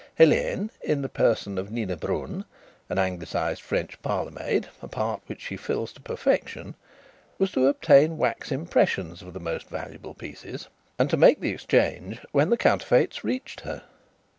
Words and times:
Helene, 0.15 0.71
in 0.81 1.03
the 1.03 1.09
person 1.09 1.59
of 1.59 1.69
Nina 1.71 1.95
Brun, 1.95 2.45
an 2.89 2.97
Anglicised 2.97 3.61
French 3.61 4.01
parlourmaid 4.01 4.67
a 4.81 4.87
part 4.87 5.21
which 5.27 5.41
she 5.41 5.55
fills 5.55 5.93
to 5.93 6.01
perfection 6.01 6.73
was 7.37 7.51
to 7.51 7.67
obtain 7.67 8.17
wax 8.17 8.51
impressions 8.51 9.21
of 9.21 9.33
the 9.33 9.39
most 9.39 9.67
valuable 9.69 10.15
pieces 10.15 10.69
and 10.97 11.07
to 11.11 11.17
make 11.17 11.39
the 11.39 11.51
exchange 11.51 12.19
when 12.31 12.49
the 12.49 12.57
counterfeits 12.57 13.23
reached 13.23 13.61
her. 13.61 13.83